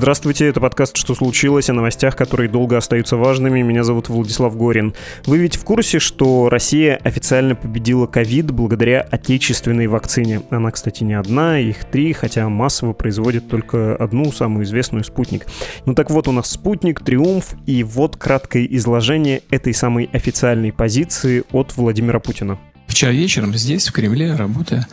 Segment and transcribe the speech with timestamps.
[0.00, 3.60] Здравствуйте, это подкаст «Что случилось?» о новостях, которые долго остаются важными.
[3.60, 4.94] Меня зовут Владислав Горин.
[5.26, 10.40] Вы ведь в курсе, что Россия официально победила ковид благодаря отечественной вакцине?
[10.48, 15.46] Она, кстати, не одна, их три, хотя массово производит только одну, самую известную «Спутник».
[15.84, 21.44] Ну так вот, у нас «Спутник», «Триумф» и вот краткое изложение этой самой официальной позиции
[21.52, 22.58] от Владимира Путина.
[22.86, 24.88] Вчера вечером здесь, в Кремле, работая,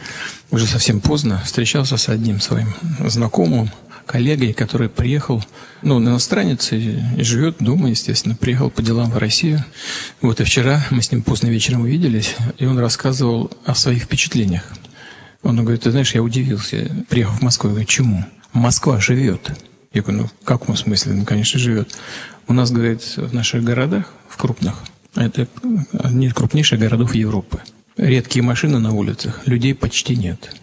[0.52, 2.68] уже совсем поздно, встречался с одним своим
[3.06, 3.72] знакомым,
[4.08, 5.44] коллегой, который приехал,
[5.84, 9.64] ну, он иностранец и, и живет дома, естественно, приехал по делам в Россию.
[10.22, 14.64] Вот и вчера мы с ним поздно вечером увиделись, и он рассказывал о своих впечатлениях.
[15.44, 18.26] Он говорит, ты знаешь, я удивился, приехал в Москву, я говорю, чему?
[18.54, 19.52] Москва живет.
[19.94, 21.14] Я говорю, ну, в каком смысле?
[21.14, 21.96] Ну, конечно, живет.
[22.48, 24.84] У нас, говорит, в наших городах, в крупных,
[25.16, 25.48] это
[25.94, 27.60] одни из крупнейших городов Европы.
[27.98, 30.56] Редкие машины на улицах, людей почти нет.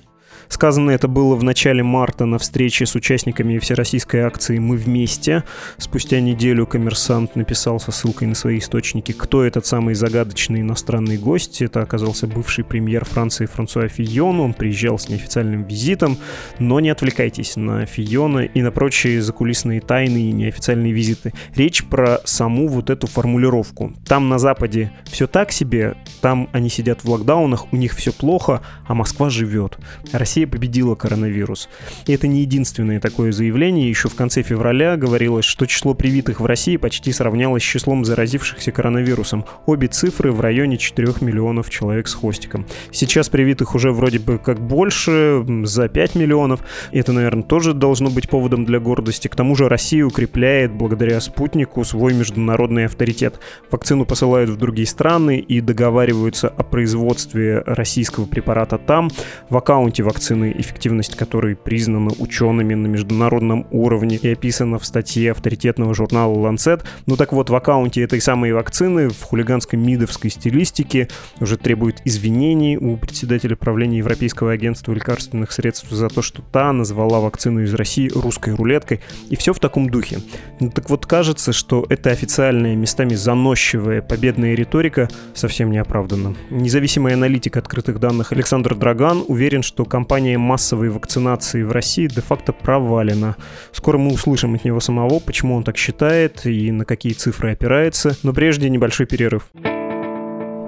[0.55, 5.43] Сказано это было в начале марта на встрече с участниками всероссийской акции «Мы вместе».
[5.79, 11.61] Спустя неделю коммерсант написал со ссылкой на свои источники, кто этот самый загадочный иностранный гость.
[11.61, 14.39] Это оказался бывший премьер Франции Франсуа Фийон.
[14.39, 16.19] Он приезжал с неофициальным визитом,
[16.61, 21.33] но не отвлекайтесь на Фийона и на прочие закулисные тайны и неофициальные визиты.
[21.57, 23.93] Речь про саму вот эту формулировку.
[24.07, 28.63] Там на Западе все так себе, там они сидят в локдаунах, у них все плохо,
[28.87, 29.79] а Москва живет.
[30.13, 31.69] Россия Россия победила коронавирус.
[32.07, 33.89] И это не единственное такое заявление.
[33.89, 38.73] Еще в конце февраля говорилось, что число привитых в России почти сравнялось с числом заразившихся
[38.73, 39.45] коронавирусом.
[39.67, 42.67] Обе цифры в районе 4 миллионов человек с хвостиком.
[42.93, 46.61] Сейчас привитых уже вроде бы как больше, за 5 миллионов.
[46.93, 49.29] Это, наверное, тоже должно быть поводом для гордости.
[49.29, 53.41] К тому же Россия укрепляет благодаря спутнику свой международный авторитет.
[53.71, 59.11] Вакцину посылают в другие страны и договариваются о производстве российского препарата там.
[59.49, 65.33] В аккаунте вакцины вакцины, эффективность которой признана учеными на международном уровне и описана в статье
[65.33, 66.83] авторитетного журнала Lancet.
[67.05, 71.09] Ну так вот, в аккаунте этой самой вакцины в хулиганской мидовской стилистике
[71.41, 77.21] уже требует извинений у председателя правления Европейского агентства лекарственных средств за то, что та назвала
[77.21, 79.01] вакцину из России русской рулеткой.
[79.29, 80.21] И все в таком духе.
[80.59, 86.35] Ну так вот, кажется, что эта официальная, местами заносчивая победная риторика совсем не оправдана.
[86.49, 92.53] Независимый аналитик открытых данных Александр Драган уверен, что компания кампания массовой вакцинации в России де-факто
[92.53, 93.35] провалена.
[93.73, 98.17] Скоро мы услышим от него самого, почему он так считает и на какие цифры опирается,
[98.23, 99.51] но прежде небольшой перерыв.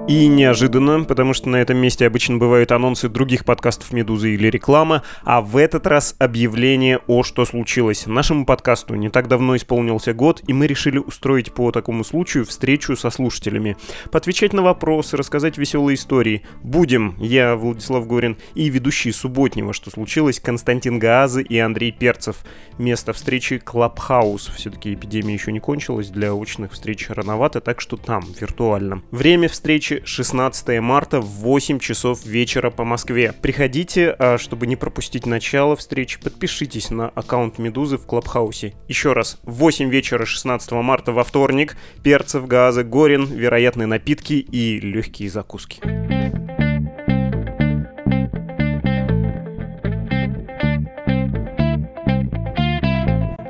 [0.08, 5.02] И неожиданно, потому что на этом месте обычно бывают анонсы других подкастов «Медузы» или реклама,
[5.24, 8.06] а в этот раз объявление о «Что случилось?».
[8.06, 12.94] Нашему подкасту не так давно исполнился год, и мы решили устроить по такому случаю встречу
[12.94, 13.76] со слушателями.
[14.12, 16.42] Поотвечать на вопросы, рассказать веселые истории.
[16.62, 22.44] Будем, я, Владислав Горин, и ведущие субботнего «Что случилось?» Константин Гаазы и Андрей Перцев.
[22.78, 24.52] Место встречи Клабхаус.
[24.54, 29.02] Все-таки эпидемия еще не кончилась, для очных встреч рановато, так что там, виртуально.
[29.10, 33.32] Время встречи 16 марта в 8 часов вечера по Москве.
[33.32, 38.74] Приходите, а чтобы не пропустить начало встречи, подпишитесь на аккаунт Медузы в Клабхаусе.
[38.88, 44.80] Еще раз, в 8 вечера 16 марта во вторник, перцев, газы, горин, вероятные напитки и
[44.80, 45.80] легкие закуски.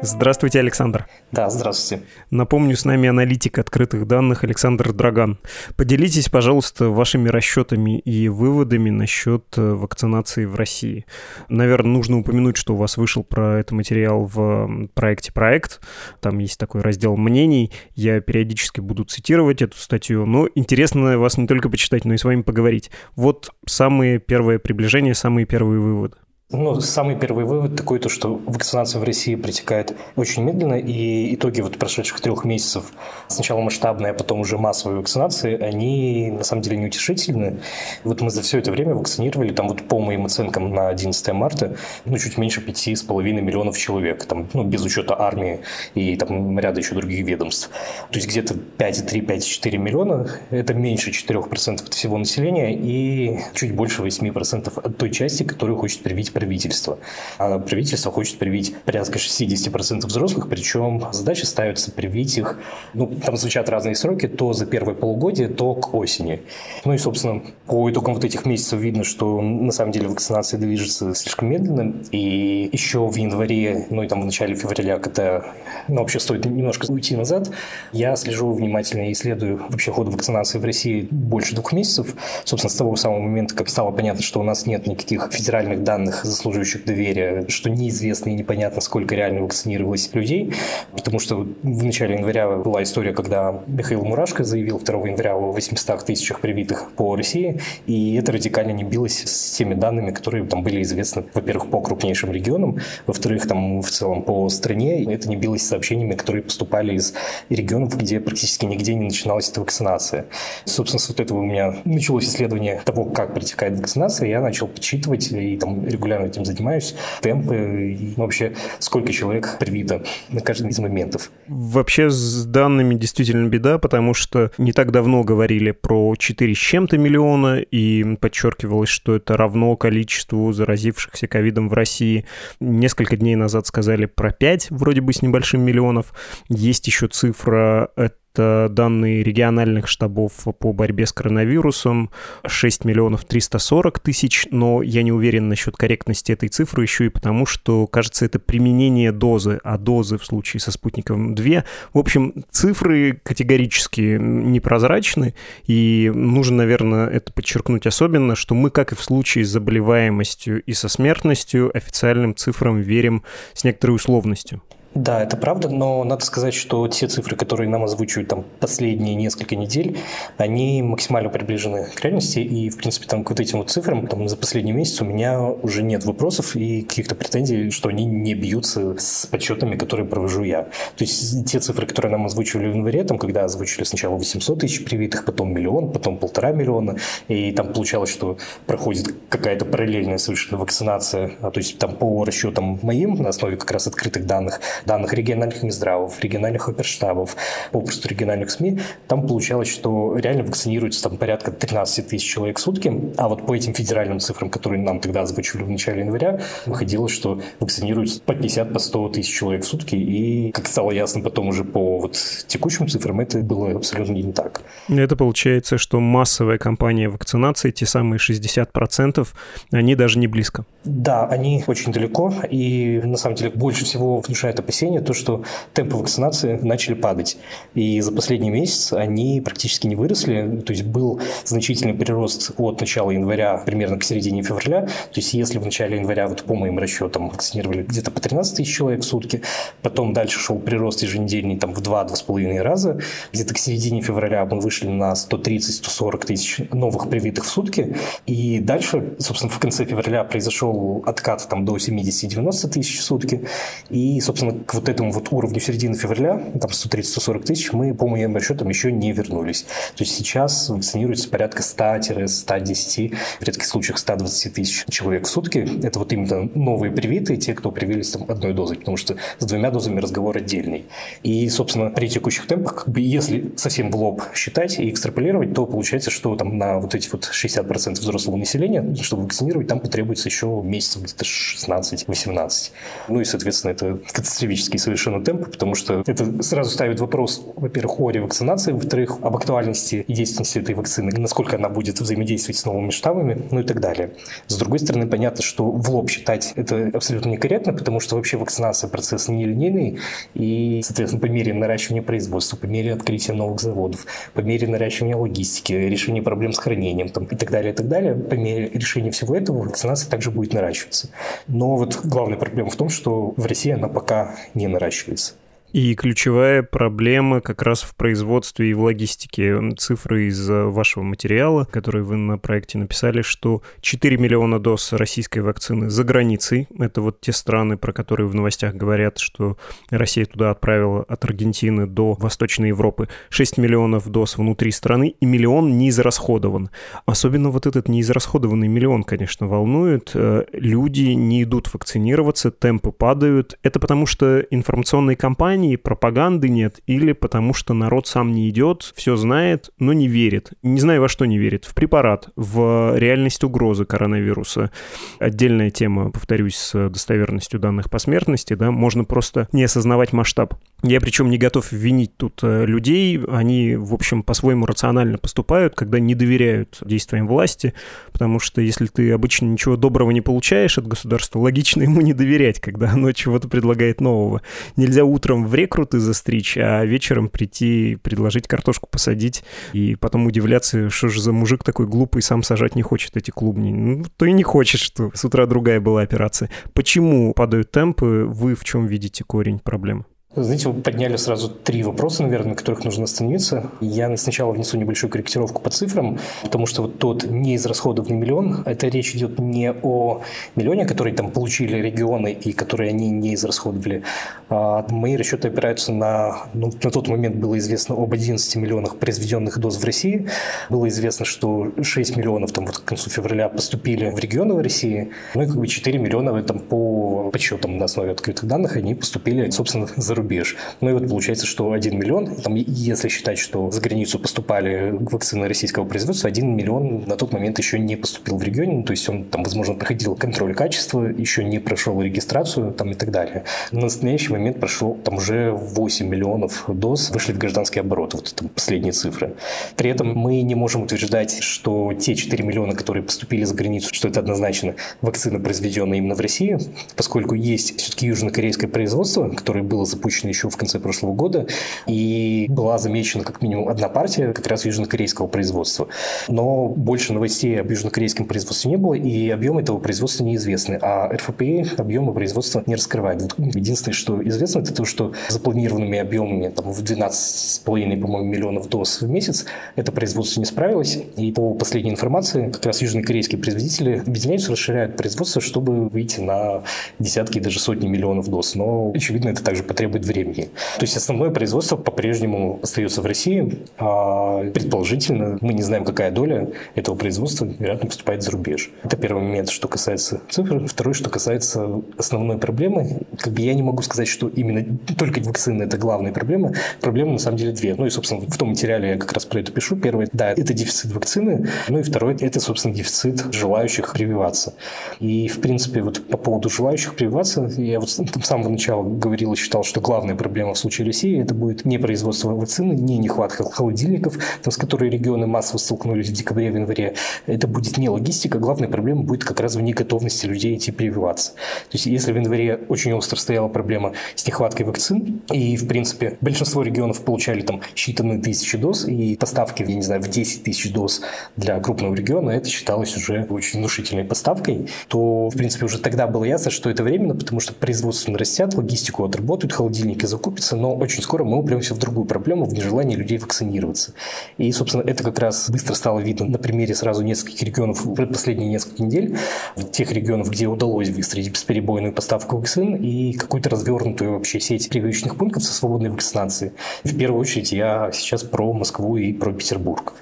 [0.06, 1.09] Здравствуйте, Александр.
[1.33, 2.05] Да, здравствуйте.
[2.31, 5.39] Напомню, с нами аналитик открытых данных Александр Драган.
[5.75, 11.06] Поделитесь, пожалуйста, вашими расчетами и выводами насчет э, вакцинации в России.
[11.49, 15.81] Наверное, нужно упомянуть, что у вас вышел про это материал в проекте «Проект».
[16.21, 17.72] Там есть такой раздел мнений.
[17.97, 22.22] Я периодически буду цитировать эту статью, но интересно вас не только почитать, но и с
[22.22, 22.93] вами поговорить.
[23.16, 26.16] Вот самые первые приближения, самые первые выводы.
[26.53, 31.60] Ну, самый первый вывод такой, то, что вакцинация в России протекает очень медленно, и итоги
[31.60, 32.93] вот прошедших трех месяцев,
[33.27, 37.59] сначала масштабные, а потом уже массовой вакцинации, они на самом деле неутешительны.
[38.04, 41.77] Вот мы за все это время вакцинировали, там вот по моим оценкам на 11 марта,
[42.04, 45.63] ну, чуть меньше 5,5 миллионов человек, там, ну, без учета армии
[45.97, 47.71] и там ряда еще других ведомств.
[48.13, 54.78] То есть где-то 5,3-5,4 миллиона, это меньше 4% от всего населения и чуть больше 8%
[54.78, 56.98] от той части, которую хочет привить правительство.
[57.38, 62.59] А правительство хочет привить порядка 60% взрослых, причем задача ставится привить их,
[62.92, 66.42] ну, там звучат разные сроки, то за первое полугодие, то к осени.
[66.84, 71.15] Ну и, собственно, по итогам вот этих месяцев видно, что на самом деле вакцинация движется
[71.15, 75.42] слишком медленно, и еще в январе, ну и там в начале февраля, когда,
[75.88, 77.50] ну, вообще стоит немножко уйти назад,
[77.92, 82.74] я слежу внимательно и исследую вообще ход вакцинации в России больше двух месяцев, собственно, с
[82.74, 87.45] того самого момента, как стало понятно, что у нас нет никаких федеральных данных заслуживающих доверия,
[87.49, 90.53] что неизвестно и непонятно, сколько реально вакцинировалось людей,
[90.93, 96.05] потому что в начале января была история, когда Михаил Мурашко заявил 2 января о 800
[96.05, 100.83] тысячах привитых по России, и это радикально не билось с теми данными, которые там были
[100.83, 105.69] известны, во-первых, по крупнейшим регионам, во-вторых, там в целом по стране, это не билось с
[105.69, 107.15] сообщениями, которые поступали из
[107.49, 110.27] регионов, где практически нигде не начиналась эта вакцинация.
[110.65, 115.31] Собственно, с вот этого у меня началось исследование того, как протекает вакцинация, я начал подсчитывать
[115.33, 121.30] и там регулярно этим занимаюсь, темпы и вообще сколько человек привито на каждый из моментов.
[121.48, 126.98] Вообще с данными действительно беда, потому что не так давно говорили про 4 с чем-то
[126.98, 132.27] миллиона, и подчеркивалось, что это равно количеству заразившихся ковидом в России.
[132.60, 136.12] Несколько дней назад сказали про 5, вроде бы с небольшим миллионов.
[136.48, 142.10] Есть еще цифра, это это данные региональных штабов по борьбе с коронавирусом
[142.44, 147.47] 6 миллионов 340 тысяч, но я не уверен насчет корректности этой цифры еще и потому,
[147.47, 151.65] что, кажется, это применение дозы, а дозы в случае со спутником 2.
[151.94, 155.34] В общем, цифры категорически непрозрачны,
[155.66, 160.72] и нужно, наверное, это подчеркнуть особенно, что мы, как и в случае с заболеваемостью и
[160.74, 163.22] со смертностью, официальным цифрам верим
[163.54, 164.60] с некоторой условностью.
[164.97, 169.54] Да, это правда, но надо сказать, что те цифры, которые нам озвучивают там последние несколько
[169.54, 169.98] недель,
[170.39, 174.27] они максимально приближены к реальности, и, в принципе, там к вот этим вот цифрам там
[174.27, 178.97] за последний месяц у меня уже нет вопросов и каких-то претензий, что они не бьются
[178.98, 180.63] с подсчетами, которые провожу я.
[180.63, 184.83] То есть те цифры, которые нам озвучивали в январе, там, когда озвучили сначала 800 тысяч
[184.83, 186.97] привитых, потом миллион, потом полтора миллиона,
[187.28, 192.78] и там получалось, что проходит какая-то параллельная совершенно вакцинация, а, то есть там по расчетам
[192.81, 197.36] моим, на основе как раз открытых данных, данных региональных Минздравов, региональных оперштабов,
[197.72, 203.12] попросту региональных СМИ, там получалось, что реально вакцинируется там порядка 13 тысяч человек в сутки,
[203.16, 207.41] а вот по этим федеральным цифрам, которые нам тогда озвучивали в начале января, выходило, что
[207.60, 211.65] вакцинируется по 50, по 100 тысяч человек в сутки, и, как стало ясно потом уже
[211.65, 212.16] по вот
[212.47, 214.62] текущим цифрам, это было абсолютно не так.
[214.88, 219.27] Это получается, что массовая кампания вакцинации, те самые 60%,
[219.72, 220.65] они даже не близко.
[220.84, 225.43] Да, они очень далеко, и на самом деле больше всего внушает опасения опасения то, что
[225.73, 227.39] темпы вакцинации начали падать.
[227.75, 230.61] И за последний месяц они практически не выросли.
[230.67, 234.83] То есть был значительный прирост от начала января примерно к середине февраля.
[234.83, 238.77] То есть если в начале января, вот по моим расчетам, вакцинировали где-то по 13 тысяч
[238.77, 239.43] человек в сутки,
[239.83, 243.01] потом дальше шел прирост еженедельный там в 2-2,5 раза.
[243.33, 247.97] Где-то к середине февраля мы вышли на 130-140 тысяч новых привитых в сутки.
[248.27, 253.47] И дальше, собственно, в конце февраля произошел откат там до 70-90 тысяч в сутки.
[253.89, 258.35] И, собственно, к вот этому вот уровню середины февраля, там 130-140 тысяч, мы по моим
[258.35, 259.62] расчетам еще не вернулись.
[259.62, 265.66] То есть сейчас вакцинируется порядка 100-110, в редких случаях 120 тысяч человек в сутки.
[265.85, 269.71] Это вот именно новые привитые, те, кто привились там одной дозой, потому что с двумя
[269.71, 270.87] дозами разговор отдельный.
[271.23, 275.66] И, собственно, при текущих темпах, как бы, если совсем в лоб считать и экстраполировать, то
[275.66, 280.61] получается, что там на вот эти вот 60% взрослого населения, чтобы вакцинировать, там потребуется еще
[280.64, 282.71] месяцев где-то 16-18.
[283.09, 283.99] Ну и, соответственно, это
[284.47, 290.05] космический совершенно темп, потому что это сразу ставит вопрос, во-первых, о ревакцинации, во-вторых, об актуальности
[290.07, 294.12] и действенности этой вакцины, насколько она будет взаимодействовать с новыми штаммами, ну и так далее.
[294.47, 298.88] С другой стороны, понятно, что в лоб считать это абсолютно некорректно, потому что вообще вакцинация
[298.88, 299.99] процесс нелинейный,
[300.35, 305.73] и, соответственно, по мере наращивания производства, по мере открытия новых заводов, по мере наращивания логистики,
[305.73, 309.37] решения проблем с хранением там, и так далее, и так далее, по мере решения всего
[309.37, 311.11] этого вакцинация также будет наращиваться.
[311.47, 315.35] Но вот главная проблема в том, что в России она пока не наращивается.
[315.76, 319.61] И ключевая проблема как раз в производстве и в логистике.
[319.76, 325.40] Цифры из э, вашего материала, который вы на проекте написали, что 4 миллиона доз российской
[325.40, 326.66] вакцины за границей.
[326.78, 329.59] Это вот те страны, про которые в новостях говорят, что
[329.90, 333.09] Россия туда отправила от Аргентины до Восточной Европы.
[333.28, 336.71] 6 миллионов доз внутри страны и миллион не израсходован.
[337.04, 340.12] Особенно вот этот неизрасходованный миллион, конечно, волнует.
[340.14, 343.59] Э, люди не идут вакцинироваться, темпы падают.
[343.62, 348.93] Это потому что информационные кампании кампании, пропаганды нет, или потому что народ сам не идет,
[348.95, 350.53] все знает, но не верит.
[350.63, 351.65] Не знаю, во что не верит.
[351.65, 354.71] В препарат, в реальность угрозы коронавируса.
[355.19, 360.55] Отдельная тема, повторюсь, с достоверностью данных по смертности, да, можно просто не осознавать масштаб
[360.88, 363.21] Я причем не готов винить тут э, людей.
[363.28, 367.75] Они, в общем, по-своему рационально поступают, когда не доверяют действиям власти,
[368.12, 372.61] потому что если ты обычно ничего доброго не получаешь от государства, логично ему не доверять,
[372.61, 374.43] когда оно чего-то предлагает нового.
[374.76, 381.09] Нельзя утром в рекруты застричь, а вечером прийти, предложить картошку посадить и потом удивляться, что
[381.09, 383.73] же за мужик такой глупый, сам сажать не хочет эти клубни.
[383.73, 386.49] Ну, то и не хочет, что с утра другая была операция.
[386.75, 388.25] Почему падают темпы?
[388.28, 390.05] Вы в чем видите корень проблемы?
[390.38, 393.71] Знаете, вы подняли сразу три вопроса, наверное, на которых нужно остановиться.
[393.81, 399.14] Я сначала внесу небольшую корректировку по цифрам, потому что вот тот неизрасходованный миллион, это речь
[399.14, 400.21] идет не о
[400.55, 404.02] миллионе, который там получили регионы и которые они не израсходовали.
[404.50, 409.59] А мои расчеты опираются на, ну, на тот момент было известно об 11 миллионах произведенных
[409.59, 410.28] доз в России.
[410.69, 415.12] Было известно, что 6 миллионов там вот к концу февраля поступили в регионы в России,
[415.35, 419.49] ну и как бы 4 миллиона там по подсчетам на основе открытых данных они поступили,
[419.49, 420.56] собственно, за рубеж рубеж.
[420.80, 425.47] Ну и вот получается, что 1 миллион, там, если считать, что за границу поступали вакцины
[425.47, 429.09] российского производства, 1 миллион на тот момент еще не поступил в регионе, ну, то есть
[429.09, 433.45] он там, возможно, проходил контроль качества, еще не прошел регистрацию там, и так далее.
[433.71, 438.49] На настоящий момент прошло там уже 8 миллионов доз вышли в гражданский оборот, вот это
[438.49, 439.35] последние цифры.
[439.76, 444.09] При этом мы не можем утверждать, что те 4 миллиона, которые поступили за границу, что
[444.09, 446.59] это однозначно вакцина, произведенная именно в России,
[446.97, 451.47] поскольку есть все-таки южнокорейское производство, которое было запущено запущена еще в конце прошлого года,
[451.87, 455.89] и была замечена как минимум одна партия как раз южнокорейского производства.
[456.29, 461.81] Но больше новостей об южнокорейском производстве не было, и объемы этого производства неизвестны, а РФПА
[461.81, 463.35] объемы производства не раскрывает.
[463.39, 469.09] Единственное, что известно, это то, что запланированными объемами там, в 12,5, по-моему, миллионов доз в
[469.09, 469.45] месяц
[469.75, 475.41] это производство не справилось, и по последней информации как раз южнокорейские производители объединяются, расширяют производство,
[475.41, 476.63] чтобы выйти на
[476.99, 478.55] десятки и даже сотни миллионов доз.
[478.55, 480.50] Но, очевидно, это также потребует времени.
[480.79, 486.50] То есть основное производство по-прежнему остается в России, а предположительно мы не знаем, какая доля
[486.75, 488.71] этого производства, вероятно, поступает за рубеж.
[488.83, 490.67] Это первый момент, что касается цифр.
[490.67, 493.03] Второй, что касается основной проблемы.
[493.19, 496.53] Как бы я не могу сказать, что именно только вакцины– это главная проблема.
[496.81, 497.75] Проблемы на самом деле две.
[497.75, 499.76] Ну и, собственно, в том материале я как раз про это пишу.
[499.76, 501.49] Первое, да, это дефицит вакцины.
[501.69, 504.55] Ну и второе, это, собственно, дефицит желающих прививаться.
[505.00, 509.37] И, в принципе, вот по поводу желающих прививаться, я вот с самого начала говорил и
[509.37, 514.19] считал, что главная проблема в случае России это будет не производство вакцины, не нехватка холодильников,
[514.43, 516.95] там, с которой регионы массово столкнулись в декабре, в январе.
[517.26, 521.35] Это будет не логистика, главная проблема будет как раз в неготовности людей идти прививаться.
[521.35, 526.19] То есть если в январе очень остро стояла проблема с нехваткой вакцин, и, в принципе,
[526.21, 530.73] большинство регионов получали там считанные тысячи доз, и поставки, я не знаю, в 10 тысяч
[530.73, 531.02] доз
[531.37, 536.25] для крупного региона, это считалось уже очень внушительной поставкой, то, в принципе, уже тогда было
[536.25, 541.02] ясно, что это временно, потому что производство нарастят, логистику отработают, холодильник холодильники закупятся, но очень
[541.02, 543.92] скоро мы упремся в другую проблему, в нежелании людей вакцинироваться.
[544.38, 548.49] И, собственно, это как раз быстро стало видно на примере сразу нескольких регионов в последние
[548.49, 549.16] несколько недель,
[549.54, 555.16] в тех регионах, где удалось выстроить бесперебойную поставку вакцин и какую-то развернутую вообще сеть прививочных
[555.16, 556.52] пунктов со свободной вакцинацией.
[556.85, 559.92] В первую очередь я сейчас про Москву и про Петербург.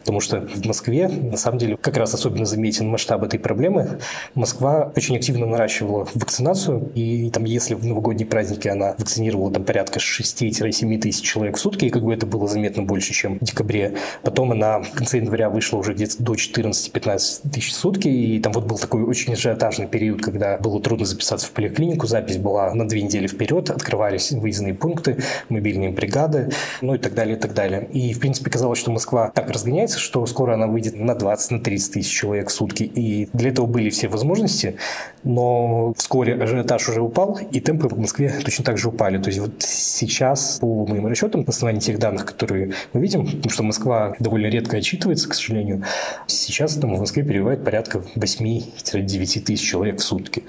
[0.00, 3.98] Потому что в Москве, на самом деле, как раз особенно заметен масштаб этой проблемы.
[4.34, 9.98] Москва очень активно наращивала вакцинацию, и там, если в новогодние праздники она вакцинировала там порядка
[9.98, 13.94] 6-7 тысяч человек в сутки, и как бы это было заметно больше, чем в декабре,
[14.22, 18.52] потом она в конце января вышла уже где-то до 14-15 тысяч в сутки, и там
[18.52, 22.88] вот был такой очень ажиотажный период, когда было трудно записаться в поликлинику, запись была на
[22.88, 26.50] две недели вперед, открывались выездные пункты, мобильные бригады,
[26.80, 27.88] ну и так далее, и так далее.
[27.92, 31.60] И, в принципе, казалось, что Москва так разгоняется, что скоро она выйдет на 20-30 на
[31.60, 32.84] тысяч человек в сутки.
[32.84, 34.76] И для этого были все возможности,
[35.24, 39.11] но вскоре ажиотаж уже упал, и темпы в Москве точно так же упали.
[39.18, 43.50] То есть вот сейчас, по моим расчетам, на основании тех данных, которые мы видим, потому
[43.50, 45.84] что Москва довольно редко отчитывается, к сожалению,
[46.26, 50.44] сейчас там в Москве перебывает порядка 8-9 тысяч человек в сутки.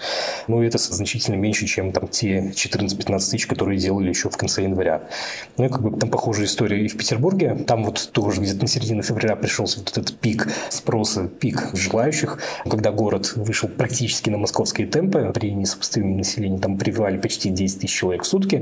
[0.47, 5.03] Ну, это значительно меньше, чем там те 14-15 тысяч, которые делали еще в конце января.
[5.57, 7.55] Ну, и как бы там похожая история и в Петербурге.
[7.67, 12.39] Там вот тоже где-то на середину февраля пришелся вот этот пик спроса, пик желающих,
[12.69, 17.93] когда город вышел практически на московские темпы при несопоставимом населении, там прививали почти 10 тысяч
[17.93, 18.52] человек в сутки,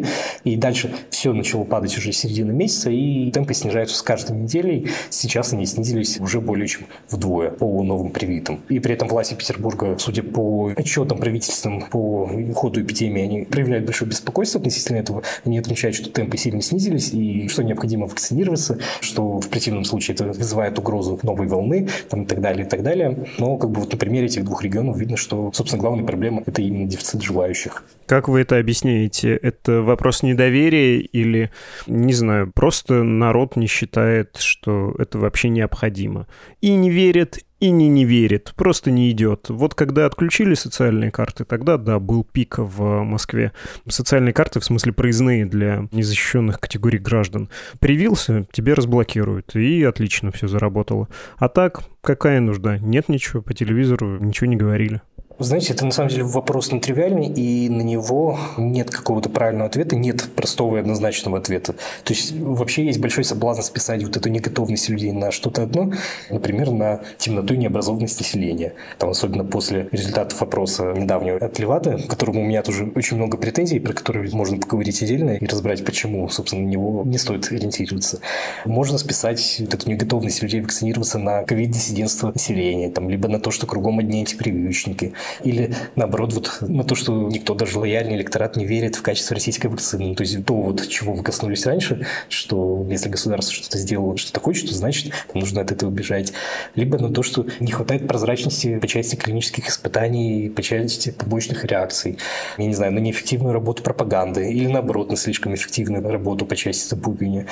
[0.43, 4.87] и дальше все начало падать уже середины месяца, и темпы снижаются с каждой неделей.
[5.09, 8.61] Сейчас они снизились уже более чем вдвое по новым привитым.
[8.69, 14.09] И при этом власти Петербурга, судя по отчетам правительством по ходу эпидемии, они проявляют большое
[14.09, 15.23] беспокойство относительно этого.
[15.45, 20.25] Они отмечают, что темпы сильно снизились, и что необходимо вакцинироваться, что в противном случае это
[20.25, 23.25] вызывает угрозу новой волны там, и так далее, и так далее.
[23.37, 26.61] Но как бы вот на примере этих двух регионов видно, что, собственно, главная проблема– это
[26.61, 27.83] именно дефицит желающих.
[28.05, 29.35] Как вы это объясняете?
[29.35, 31.51] Это вопрос недоверия или,
[31.87, 36.27] не знаю, просто народ не считает, что это вообще необходимо?
[36.61, 39.49] И не верит, и не не верит, просто не идет.
[39.49, 43.53] Вот когда отключили социальные карты, тогда, да, был пик в Москве.
[43.87, 47.49] Социальные карты, в смысле проездные для незащищенных категорий граждан.
[47.79, 51.07] Привился, тебе разблокируют, и отлично все заработало.
[51.37, 52.79] А так, какая нужда?
[52.79, 55.01] Нет ничего, по телевизору ничего не говорили.
[55.43, 60.29] Знаете, это на самом деле вопрос нетривиальный, и на него нет какого-то правильного ответа, нет
[60.35, 61.73] простого и однозначного ответа.
[62.03, 65.93] То есть вообще есть большой соблазн списать вот эту неготовность людей на что-то одно,
[66.29, 68.73] например, на темноту и необразованность населения.
[68.99, 73.37] Там особенно после результатов опроса недавнего от Левада, к которому у меня тоже очень много
[73.37, 78.19] претензий, про которые можно поговорить отдельно и разбирать, почему, собственно, на него не стоит ориентироваться.
[78.65, 83.65] Можно списать вот эту неготовность людей вакцинироваться на ковид-диссидентство населения, там, либо на то, что
[83.65, 88.95] кругом одни антипрививочники, или наоборот вот на то, что никто, даже лояльный электорат не верит
[88.95, 90.07] в качество российской вакцины.
[90.07, 94.39] Ну, то есть то, вот, чего вы коснулись раньше, что если государство что-то сделало, что-то
[94.39, 96.33] хочет, то значит нужно от этого бежать.
[96.75, 102.17] Либо на то, что не хватает прозрачности по части клинических испытаний, по части побочных реакций.
[102.57, 106.89] Я не знаю, на неэффективную работу пропаганды или наоборот на слишком эффективную работу по части
[106.89, 107.47] запугивания.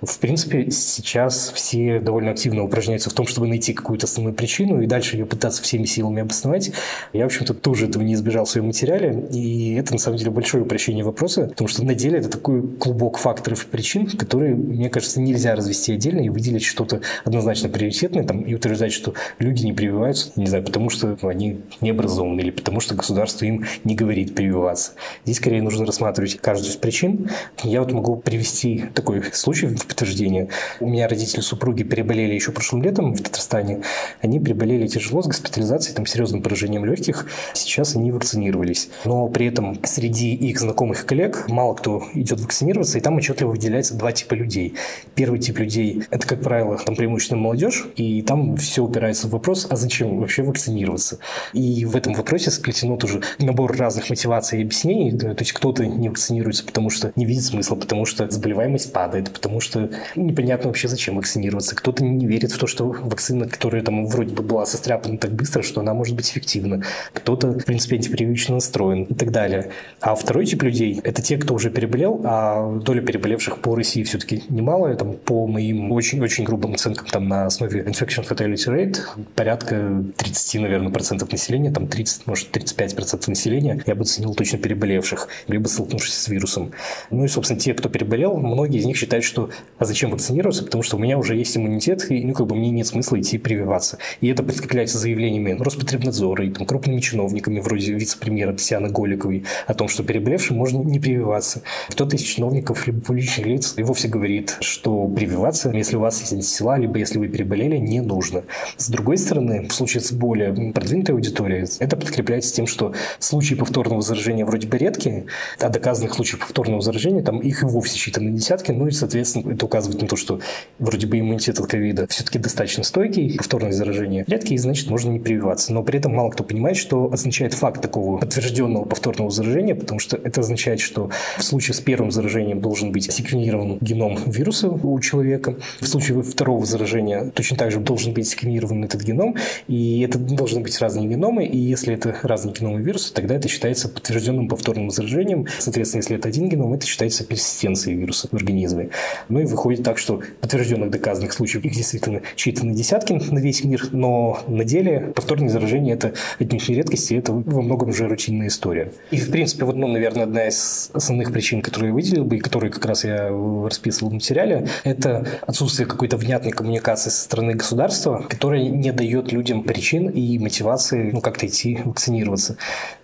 [0.00, 4.86] В принципе, сейчас все довольно активно упражняются в том, чтобы найти какую-то основную причину и
[4.86, 6.72] дальше ее пытаться всеми силами обосновать.
[7.12, 10.30] Я, в общем-то, тоже этого не избежал в своем материале, и это, на самом деле,
[10.30, 14.90] большое упрощение вопроса, потому что на деле это такой клубок факторов и причин, которые, мне
[14.90, 19.72] кажется, нельзя развести отдельно и выделить что-то однозначно приоритетное там, и утверждать, что люди не
[19.72, 23.94] прививаются, не знаю, потому что ну, они не образованы или потому что государство им не
[23.94, 24.92] говорит прививаться.
[25.24, 27.30] Здесь, скорее, нужно рассматривать каждую из причин.
[27.62, 30.48] Я вот могу привести такой случай в подтверждение.
[30.80, 33.82] У меня родители супруги переболели еще прошлым летом в Татарстане.
[34.20, 37.11] Они переболели тяжело с госпитализацией, там, серьезным поражением легких.
[37.54, 38.88] Сейчас они вакцинировались.
[39.04, 43.94] Но при этом среди их знакомых коллег мало кто идет вакцинироваться, и там отчетливо выделяется
[43.94, 44.74] два типа людей.
[45.14, 49.66] Первый тип людей– это, как правило, там преимущественно молодежь, и там все упирается в вопрос,
[49.68, 51.18] а зачем вообще вакцинироваться?
[51.52, 55.12] И в этом вопросе сплетено тоже набор разных мотиваций и объяснений.
[55.16, 59.60] То есть кто-то не вакцинируется, потому что не видит смысла, потому что заболеваемость падает, потому
[59.60, 61.74] что непонятно вообще, зачем вакцинироваться.
[61.74, 65.62] Кто-то не верит в то, что вакцина, которая там вроде бы была состряпана так быстро,
[65.62, 66.82] что она может быть эффективна.
[67.12, 69.70] Кто-то, в принципе, антипрививочно настроен и так далее.
[70.00, 74.44] А второй тип людей– это те, кто уже переболел, а доля переболевших по России все-таки
[74.48, 74.96] немалая.
[74.96, 78.98] Там, по моим очень-очень грубым оценкам там, на основе infection fatality rate
[79.34, 84.58] порядка 30, наверное, процентов населения, там 30, может, 35 процентов населения я бы оценил точно
[84.58, 86.72] переболевших, либо столкнувшись с вирусом.
[87.10, 90.82] Ну и, собственно, те, кто переболел, многие из них считают, что а зачем вакцинироваться, потому
[90.82, 93.98] что у меня уже есть иммунитет, и ну, как бы мне нет смысла идти прививаться.
[94.20, 99.88] И это подкрепляется заявлениями Роспотребнадзора и там, крупными чиновниками, вроде вице-премьера Татьяны Голиковой, о том,
[99.88, 101.62] что переболевшим можно не прививаться.
[101.88, 106.32] Кто-то из чиновников либо публичных лиц и вовсе говорит, что прививаться, если у вас есть
[106.32, 108.42] антитела, либо если вы переболели, не нужно.
[108.76, 114.02] С другой стороны, в случае с более продвинутой аудиторией, это подкрепляется тем, что случаи повторного
[114.02, 115.26] заражения вроде бы редкие,
[115.60, 119.66] а доказанных случаев повторного заражения, там их и вовсе считаны десятки, ну и, соответственно, это
[119.66, 120.40] указывает на то, что
[120.80, 125.72] вроде бы иммунитет от ковида все-таки достаточно стойкий, повторное заражение редкие, значит, можно не прививаться.
[125.72, 130.16] Но при этом мало кто понимает, что означает факт такого подтвержденного повторного заражения, потому что
[130.16, 135.56] это означает, что в случае с первым заражением должен быть секвенирован геном вируса у человека.
[135.80, 139.36] В случае второго заражения точно так же должен быть секвенирован этот геном,
[139.68, 143.88] и это должны быть разные геномы, и если это разные геномы вируса, тогда это считается
[143.88, 145.46] подтвержденным повторным заражением.
[145.58, 148.90] Соответственно, если это один геном, это считается персистенцией вируса в организме.
[149.28, 153.88] Ну и выходит так, что подтвержденных доказанных случаев их действительно считаны десятки на весь мир,
[153.92, 158.48] но на деле повторное заражение– это отнюдь не редкость, и это во многом уже рутинная
[158.48, 158.92] история.
[159.10, 162.40] И, в принципе, вот, ну, наверное, одна из основных причин, которые я выделил бы, и
[162.40, 163.28] которые как раз я
[163.64, 169.64] расписывал в материале, это отсутствие какой-то внятной коммуникации со стороны государства, которая не дает людям
[169.64, 172.56] причин и мотивации, ну, как-то идти вакцинироваться.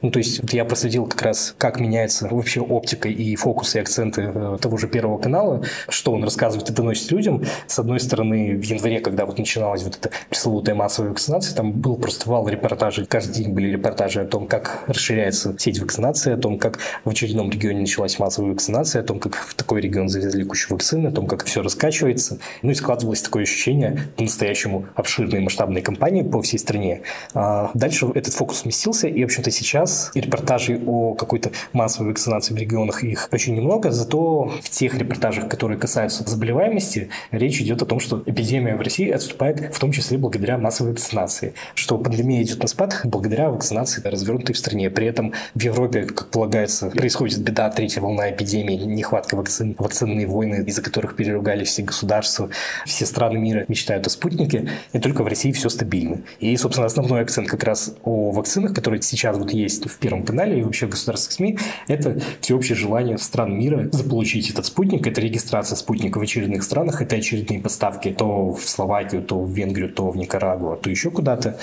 [0.02, 3.78] Ну, то есть вот я проследил как раз, как меняется вообще оптика и фокус и
[3.78, 7.44] акценты э, того же Первого канала, что он рассказывает и доносит людям.
[7.66, 11.96] С одной стороны, в январе, когда вот начиналась вот эта пресловутая массовая вакцинация, там был
[11.96, 13.06] просто вал репортажей.
[13.06, 17.50] Каждый день были репортажи о том, как расширяется сеть вакцинации, о том, как в очередном
[17.50, 21.26] регионе началась массовая вакцинация, о том, как в такой регион завезли кучу вакцины, о том,
[21.26, 22.38] как все раскачивается.
[22.62, 27.02] Ну и складывалось такое ощущение по-настоящему обширной масштабной кампании по всей стране.
[27.34, 32.56] А дальше этот фокус сместился, и, в общем-то, сейчас репортажей о какой-то массовой вакцинации в
[32.56, 38.00] регионах их очень немного, зато в тех репортажах, которые касаются заболеваемости, речь идет о том,
[38.00, 42.68] что эпидемия в России отступает в том числе благодаря массовой вакцинации, что пандемия идет на
[42.68, 44.90] спад благодаря сентября вакцинации развернутой в стране.
[44.90, 50.64] При этом в Европе, как полагается, происходит беда, третья волна эпидемии, нехватка вакцин, вакцинные войны,
[50.66, 52.50] из-за которых переругались все государства,
[52.84, 56.22] все страны мира мечтают о спутнике, и только в России все стабильно.
[56.40, 60.58] И, собственно, основной акцент как раз о вакцинах, которые сейчас вот есть в Первом канале
[60.58, 65.76] и вообще в государственных СМИ, это всеобщее желание стран мира заполучить этот спутник, это регистрация
[65.76, 70.16] спутника в очередных странах, это очередные поставки то в Словакию, то в Венгрию, то в
[70.16, 71.56] Никарагуа, то еще куда-то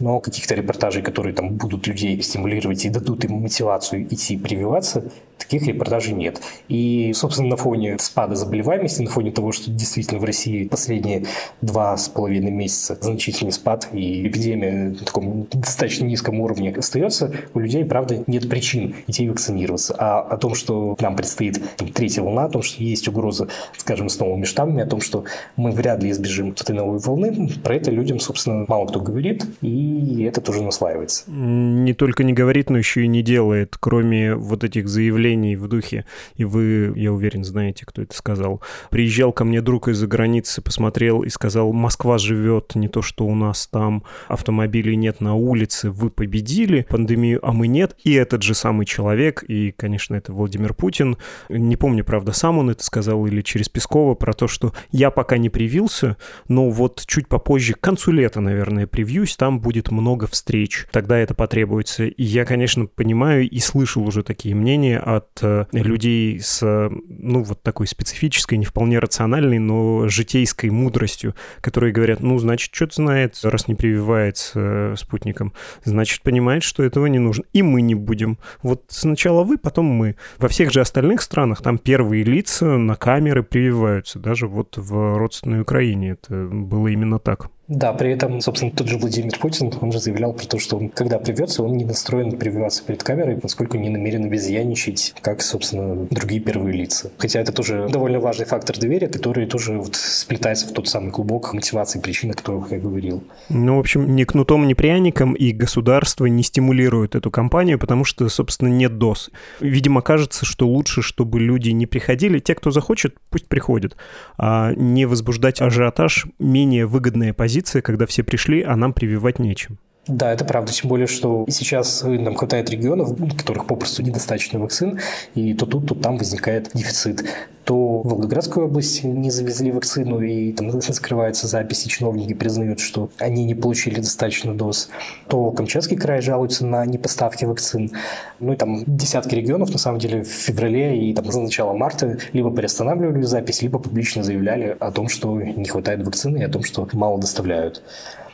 [0.00, 5.10] но каких-то репортажей, которые там будут людей стимулировать и дадут им мотивацию идти прививаться,
[5.40, 6.40] таких репортажей нет.
[6.68, 11.24] И, собственно, на фоне спада заболеваемости, на фоне того, что действительно в России последние
[11.60, 17.58] два с половиной месяца значительный спад и эпидемия на таком достаточно низком уровне остается, у
[17.58, 19.94] людей, правда, нет причин идти вакцинироваться.
[19.98, 21.60] А о том, что нам предстоит
[21.94, 25.24] третья волна, о том, что есть угроза, скажем, с новыми штаммами, о том, что
[25.56, 30.24] мы вряд ли избежим этой новой волны, про это людям, собственно, мало кто говорит, и
[30.24, 31.24] это тоже наслаивается.
[31.30, 35.68] Не только не говорит, но еще и не делает, кроме вот этих заявлений заявлений в
[35.68, 36.04] духе,
[36.36, 38.60] и вы, я уверен, знаете, кто это сказал.
[38.90, 43.34] Приезжал ко мне друг из-за границы, посмотрел и сказал, Москва живет, не то, что у
[43.34, 47.96] нас там автомобилей нет на улице, вы победили пандемию, а мы нет.
[48.04, 51.16] И этот же самый человек, и, конечно, это Владимир Путин,
[51.48, 55.38] не помню, правда, сам он это сказал или через Пескова, про то, что я пока
[55.38, 56.16] не привился,
[56.48, 61.34] но вот чуть попозже, к концу лета, наверное, привьюсь, там будет много встреч, тогда это
[61.34, 62.04] потребуется.
[62.04, 66.60] И я, конечно, понимаю и слышал уже такие мнения от э, людей с,
[67.08, 72.96] ну, вот такой специфической, не вполне рациональной, но житейской мудростью, которые говорят, ну, значит, что-то
[72.96, 75.52] знает, раз не прививается э, спутником,
[75.84, 77.44] значит, понимает, что этого не нужно.
[77.52, 78.38] И мы не будем.
[78.62, 80.16] Вот сначала вы, потом мы.
[80.38, 84.18] Во всех же остальных странах там первые лица на камеры прививаются.
[84.18, 87.50] Даже вот в родственной Украине это было именно так.
[87.70, 90.88] Да, при этом, собственно, тот же Владимир Путин, он же заявлял про то, что он,
[90.88, 96.40] когда привется, он не настроен прививаться перед камерой, поскольку не намерен обезьяничать, как, собственно, другие
[96.40, 97.12] первые лица.
[97.16, 101.54] Хотя это тоже довольно важный фактор доверия, который тоже вот сплетается в тот самый клубок
[101.54, 103.22] мотивации, причины, о которых я говорил.
[103.48, 108.28] Ну, в общем, ни кнутом, ни пряником, и государство не стимулирует эту кампанию, потому что,
[108.28, 109.30] собственно, нет доз.
[109.60, 112.40] Видимо, кажется, что лучше, чтобы люди не приходили.
[112.40, 113.96] Те, кто захочет, пусть приходят.
[114.38, 119.78] А не возбуждать ажиотаж, менее выгодная позиция позиция, когда все пришли, а нам прививать нечем.
[120.06, 120.72] Да, это правда.
[120.72, 124.98] Тем более, что сейчас нам хватает регионов, в которых попросту недостаточно вакцин,
[125.34, 127.24] и то тут, то там возникает дефицит.
[127.64, 133.44] То в Волгоградской области не завезли вакцину, и там скрываются записи, чиновники признают, что они
[133.44, 134.88] не получили достаточно доз.
[135.28, 137.92] То Камчатский край жалуется на непоставки вакцин.
[138.40, 142.18] Ну и там десятки регионов, на самом деле, в феврале и там за начало марта
[142.32, 146.64] либо приостанавливали запись, либо публично заявляли о том, что не хватает вакцины и о том,
[146.64, 147.82] что мало доставляют.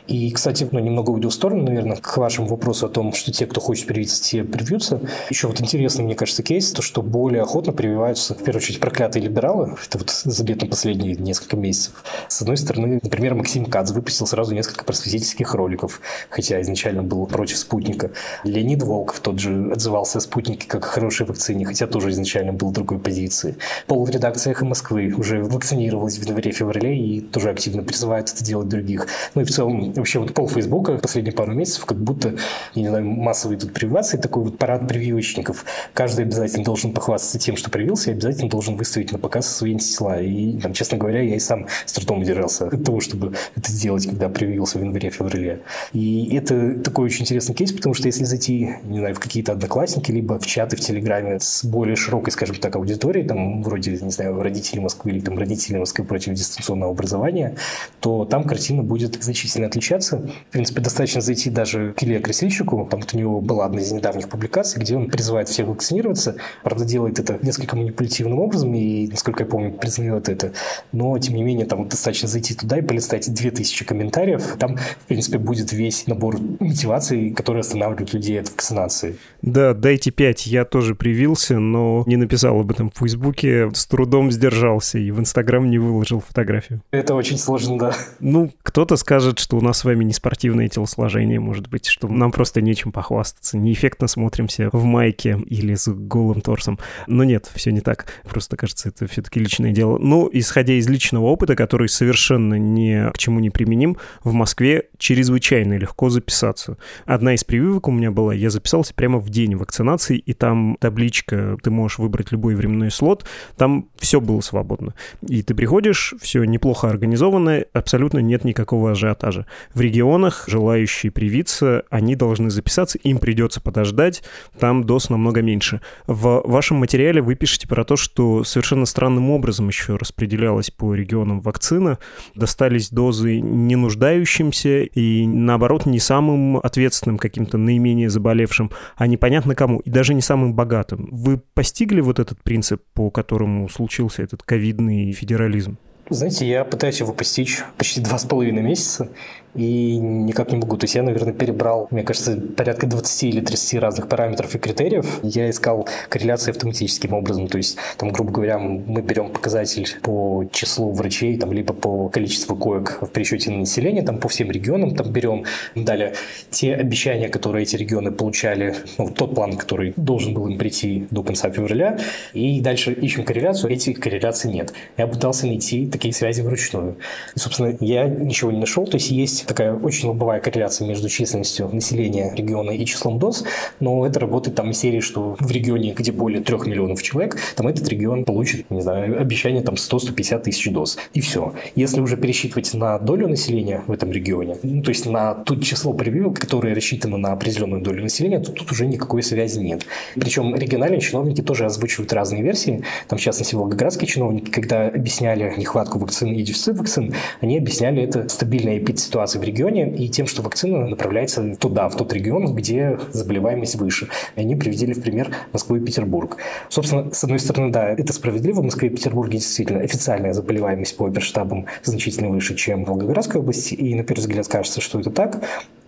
[0.07, 3.45] И, кстати, ну, немного уйду в сторону, наверное, к вашему вопросу о том, что те,
[3.45, 5.01] кто хочет привиться, те привьются.
[5.29, 9.23] Еще вот интересный, мне кажется, кейс, то, что более охотно прививаются, в первую очередь, проклятые
[9.23, 9.75] либералы.
[9.85, 12.03] Это вот заметно последние несколько месяцев.
[12.29, 17.57] С одной стороны, например, Максим Кац выпустил сразу несколько просветительских роликов, хотя изначально был против
[17.57, 18.11] спутника.
[18.45, 22.71] Леонид Волков тот же отзывался о спутнике как о хорошей вакцине, хотя тоже изначально был
[22.71, 23.57] другой позиции.
[23.87, 29.07] Пол редакции «Эхо Москвы» уже вакцинировалась в январе-феврале и тоже активно призывает это делать других.
[29.35, 32.35] Ну и в целом вообще вот пол Фейсбука последние пару месяцев как будто,
[32.73, 35.65] я не знаю, массовые тут прививации, такой вот парад прививочников.
[35.93, 40.21] Каждый обязательно должен похвастаться тем, что привился, и обязательно должен выставить на показ свои антитела.
[40.21, 44.05] И, там, честно говоря, я и сам с трудом удержался от того, чтобы это сделать,
[44.05, 45.61] когда привился в январе-феврале.
[45.93, 50.11] И это такой очень интересный кейс, потому что если зайти, не знаю, в какие-то одноклассники,
[50.11, 54.41] либо в чаты в Телеграме с более широкой, скажем так, аудиторией, там, вроде, не знаю,
[54.41, 57.55] родители Москвы или там родители Москвы против дистанционного образования,
[57.99, 60.17] то там картина будет значительно отличаться отличаться.
[60.49, 62.87] В принципе, достаточно зайти даже к Илье Красильщику.
[62.89, 66.35] Там вот у него была одна из недавних публикаций, где он призывает всех вакцинироваться.
[66.63, 70.51] Правда, делает это несколько манипулятивным образом и, насколько я помню, признает это.
[70.91, 74.55] Но, тем не менее, там достаточно зайти туда и полистать 2000 комментариев.
[74.59, 79.17] Там, в принципе, будет весь набор мотиваций, которые останавливают людей от вакцинации.
[79.41, 80.47] Да, дайте 5.
[80.47, 83.69] Я тоже привился, но не написал об этом в Фейсбуке.
[83.73, 86.81] С трудом сдержался и в Инстаграм не выложил фотографию.
[86.91, 87.95] Это очень сложно, да.
[88.19, 92.31] Ну, кто-то скажет, что у нас с вами не спортивное телосложение, может быть, что нам
[92.31, 96.79] просто нечем похвастаться, неэффектно смотримся в майке или с голым торсом.
[97.07, 98.07] Но нет, все не так.
[98.23, 99.97] Просто, кажется, это все-таки личное дело.
[99.97, 105.77] Ну, исходя из личного опыта, который совершенно ни к чему не применим, в Москве чрезвычайно
[105.77, 106.77] легко записаться.
[107.05, 111.57] Одна из прививок у меня была, я записался прямо в день вакцинации, и там табличка,
[111.61, 114.93] ты можешь выбрать любой временной слот, там все было свободно.
[115.21, 119.45] И ты приходишь, все неплохо организовано, абсолютно нет никакого ажиотажа.
[119.73, 124.23] В регионах желающие привиться, они должны записаться, им придется подождать,
[124.59, 125.81] там доз намного меньше.
[126.07, 131.41] В вашем материале вы пишете про то, что совершенно странным образом еще распределялась по регионам
[131.41, 131.99] вакцина,
[132.35, 139.79] достались дозы не нуждающимся и, наоборот, не самым ответственным, каким-то наименее заболевшим, а непонятно кому,
[139.79, 141.09] и даже не самым богатым.
[141.11, 145.77] Вы постигли вот этот принцип, по которому случился этот ковидный федерализм?
[146.09, 149.09] Знаете, я пытаюсь его постичь почти два с половиной месяца,
[149.57, 150.77] и никак не могу.
[150.77, 155.19] То есть я, наверное, перебрал, мне кажется, порядка 20 или 30 разных параметров и критериев.
[155.23, 157.47] Я искал корреляции автоматическим образом.
[157.47, 162.55] То есть, там, грубо говоря, мы берем показатель по числу врачей, там, либо по количеству
[162.55, 165.45] коек в пересчете на население, там, по всем регионам там берем.
[165.75, 166.13] Далее,
[166.51, 171.23] те обещания, которые эти регионы получали, ну, тот план, который должен был им прийти до
[171.23, 171.97] конца февраля,
[172.33, 174.73] и дальше ищем корреляцию, этих корреляций нет.
[174.97, 176.97] Я пытался найти такие связи вручную.
[177.35, 178.85] И, собственно, я ничего не нашел.
[178.85, 183.43] То есть есть такая очень лобовая корреляция между численностью населения региона и числом доз,
[183.79, 187.67] но это работает там из серии, что в регионе, где более 3 миллионов человек, там
[187.67, 190.97] этот регион получит, не знаю, обещание там 100-150 тысяч доз.
[191.13, 191.53] И все.
[191.75, 195.93] Если уже пересчитывать на долю населения в этом регионе, ну, то есть на то число
[195.93, 199.85] прививок, которое рассчитано на определенную долю населения, то тут уже никакой связи нет.
[200.15, 202.83] Причем региональные чиновники тоже озвучивают разные версии.
[203.07, 208.27] Там, в частности, волгоградские чиновники, когда объясняли нехватку вакцин и дефицит вакцин, они объясняли это
[208.29, 212.97] стабильной эпидситуацией ситуации в регионе и тем, что вакцина направляется туда, в тот регион, где
[213.11, 214.07] заболеваемость выше.
[214.35, 216.37] И они приведели в пример Москву и Петербург.
[216.69, 218.61] Собственно, с одной стороны, да, это справедливо.
[218.61, 223.73] В Москве и Петербурге действительно официальная заболеваемость по оперштабам значительно выше, чем в Волгоградской области.
[223.73, 225.43] И на первый взгляд кажется, что это так.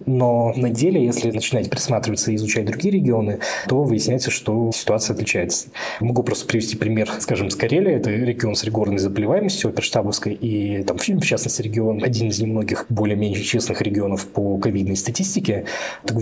[0.06, 5.69] Но на деле, если начинать присматриваться и изучать другие регионы, то выясняется, что ситуация отличается.
[5.99, 7.93] Могу просто привести пример, скажем, с Карелии.
[7.93, 13.28] Это регион с регорной заболеваемостью, оперштабовской, и там, в частности, регион, один из немногих более-менее
[13.35, 15.65] честных регионов по ковидной статистике.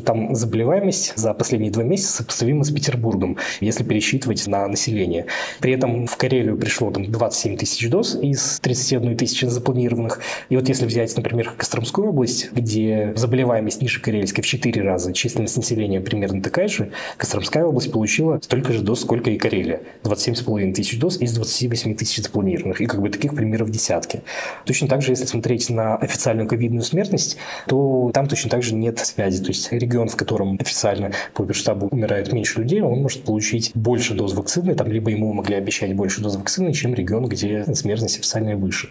[0.06, 5.26] Там заболеваемость за последние два месяца сопоставима с Петербургом, если пересчитывать на население.
[5.60, 10.20] При этом в Карелию пришло там 27 тысяч доз из 31 тысячи запланированных.
[10.50, 15.58] И вот если взять, например, Костромскую область, где заболеваемость ниже Карельской в 4 раза, численность
[15.58, 19.82] населения примерно такая же, Костромская область получила столько же доз, сколько и Карелия.
[20.04, 22.82] 27,5 тысяч доз из 28 тысяч запланированных.
[22.82, 24.22] И как бы таких примеров десятки.
[24.66, 28.98] Точно так же, если смотреть на официальную ковидную смертность, то там точно так же нет
[29.00, 29.42] связи.
[29.44, 34.16] То есть регион, в котором официально по оперштабу умирает меньше людей, он может получить больше
[34.16, 38.56] доз вакцины, там либо ему могли обещать больше доз вакцины, чем регион, где смертность официальная
[38.56, 38.90] выше.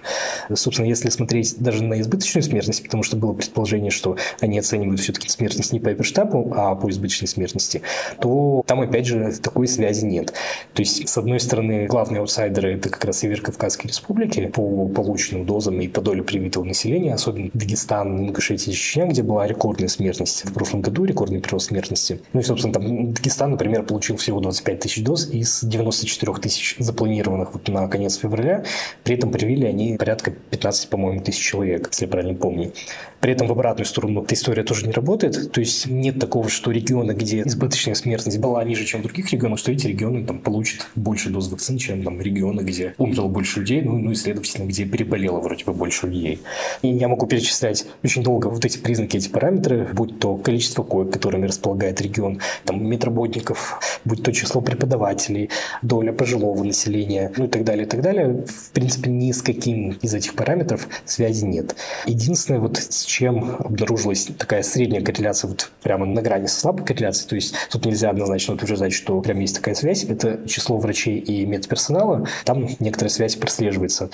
[0.55, 5.29] Собственно, если смотреть даже на избыточную смертность, потому что было предположение, что они оценивают все-таки
[5.29, 7.83] смертность не по эпиштабу, а по избыточной смертности,
[8.21, 10.33] то там, опять же, такой связи нет.
[10.75, 15.81] То есть, с одной стороны, главные аутсайдеры– это как раз Северо-Кавказские республики по полученным дозам
[15.81, 20.81] и по доле привитого населения, особенно Дагестан, Ингушетия, Чечня, где была рекордная смертность в прошлом
[20.81, 22.21] году, рекордный прирост смертности.
[22.33, 27.53] Ну и, собственно, там Дагестан, например, получил всего 25 тысяч доз из 94 тысяч запланированных
[27.53, 28.65] вот на конец февраля.
[29.05, 32.73] При этом привили они порядка 15, по-моему, тысяч человек, если я правильно помню.
[33.21, 35.51] При этом в обратную сторону эта история тоже не работает.
[35.51, 39.59] То есть нет такого, что регионы, где избыточная смертность была ниже, чем в других регионах,
[39.59, 43.83] что эти регионы там, получат больше доз вакцин, чем там, регионы, где умерло больше людей,
[43.83, 46.41] ну, ну и, следовательно, где переболело вроде бы больше людей.
[46.83, 51.13] И я могу перечислять очень долго вот эти признаки, эти параметры, будь то количество коек,
[51.13, 55.51] которыми располагает регион, там, медработников, будь то число преподавателей,
[55.83, 58.45] доля пожилого населения, ну и так далее, и так далее.
[58.47, 61.77] В принципе, ни с каким из этих параметров связи нет.
[62.07, 67.29] Единственное, вот с чем обнаружилась такая средняя корреляция вот прямо на грани со слабой корреляцией.
[67.29, 70.05] То есть тут нельзя однозначно утверждать, что прям есть такая связь.
[70.05, 72.27] Это число врачей и медперсонала.
[72.45, 74.11] Там некоторая связь прослеживается.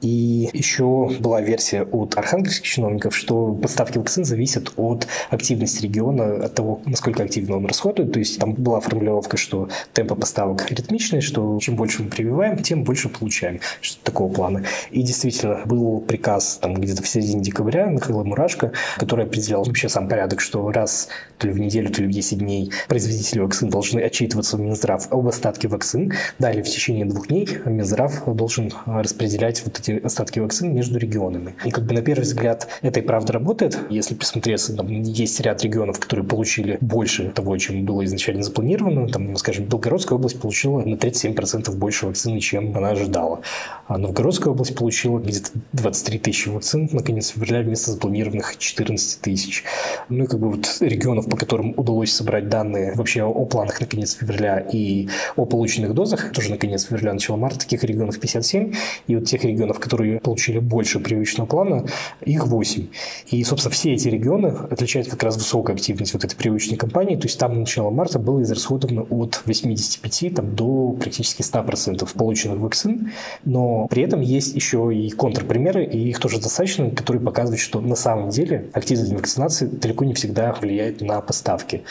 [0.00, 6.54] И еще была версия от архангельских чиновников, что поставки вакцин зависят от активности региона, от
[6.54, 8.12] того, насколько активно он расходует.
[8.12, 12.84] То есть там была формулировка, что темпы поставок ритмичные, что чем больше мы прививаем, тем
[12.84, 13.60] больше получаем.
[13.80, 14.62] Что такого плана.
[14.90, 20.08] И действительно был приказ там где-то в середине декабря Михаила Мурашко, который определял вообще сам
[20.08, 21.08] порядок, что раз
[21.38, 25.10] то ли в неделю, то ли в 10 дней производители вакцин должны отчитываться в Минздрав
[25.10, 26.12] об остатке вакцин.
[26.38, 31.54] Далее в течение двух дней Минздрав должен распределять вот эти эти остатки вакцин между регионами.
[31.64, 33.78] И как бы на первый взгляд это и правда работает.
[33.90, 39.08] Если посмотреться, там есть ряд регионов, которые получили больше того, чем было изначально запланировано.
[39.08, 43.40] Там, скажем, Белгородская область получила на 37% больше вакцины, чем она ожидала.
[43.86, 49.64] А Новгородская область получила где-то 23 тысячи вакцин на конец февраля вместо запланированных 14 тысяч.
[50.08, 53.86] Ну и как бы вот регионов, по которым удалось собрать данные вообще о планах на
[53.86, 58.74] конец февраля и о полученных дозах, тоже на конец февраля, начало марта, таких регионов 57.
[59.06, 61.86] И вот тех регионов, которые получили больше прививочного плана,
[62.24, 62.86] их 8.
[63.30, 67.16] И, собственно, все эти регионы отличают как раз высокая активность вот этой прививочной кампании.
[67.16, 72.58] То есть там на начало марта было израсходовано от 85 там, до практически 100% полученных
[72.58, 73.12] вакцин.
[73.44, 77.96] Но при этом есть еще и контрпримеры, и их тоже достаточно, которые показывают, что на
[77.96, 81.82] самом деле активность вакцинации далеко не всегда влияет на поставки.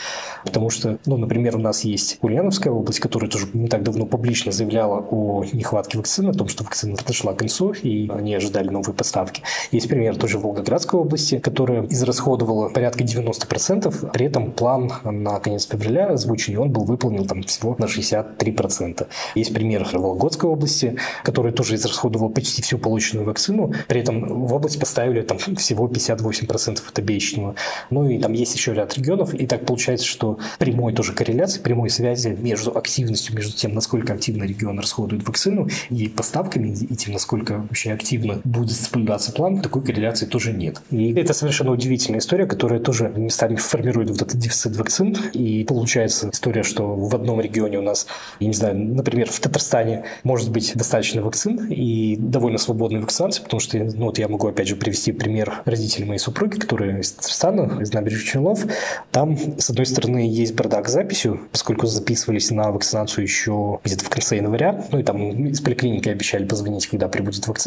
[0.44, 4.52] Потому что, ну, например, у нас есть Ульяновская область, которая тоже не так давно публично
[4.52, 8.94] заявляла о нехватке вакцины, о том, что вакцина подошла к концу, и они ожидали новые
[8.94, 9.42] поставки.
[9.70, 16.08] Есть пример тоже Волгоградской области, которая израсходовала порядка 90%, при этом план на конец февраля
[16.08, 19.06] озвученный, он был выполнен там всего на 63%.
[19.34, 24.78] Есть пример Вологодской области, которая тоже израсходовала почти всю полученную вакцину, при этом в область
[24.78, 27.54] поставили там всего 58% от обещанного.
[27.90, 31.90] Ну и там есть еще ряд регионов, и так получается, что прямой тоже корреляции, прямой
[31.90, 37.66] связи между активностью, между тем, насколько активно регион расходует вакцину, и поставками, и тем, насколько
[37.68, 40.80] вообще активно будет соблюдаться план, такой корреляции тоже нет.
[40.90, 46.30] И это совершенно удивительная история, которая тоже местами формирует вот этот дефицит вакцин, и получается
[46.32, 48.06] история, что в одном регионе у нас,
[48.40, 53.60] я не знаю, например, в Татарстане может быть достаточно вакцин и довольно свободной вакцинации, потому
[53.60, 57.80] что, ну вот я могу опять же привести пример родителей моей супруги, которые из Татарстана,
[57.80, 58.64] из набережных Челнов.
[59.10, 64.08] Там, с одной стороны, есть бардак с записью, поскольку записывались на вакцинацию еще где-то в
[64.08, 67.57] конце января, ну и там из поликлиники обещали позвонить, когда прибудет вакцина.